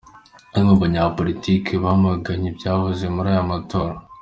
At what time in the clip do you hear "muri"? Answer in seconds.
3.15-3.27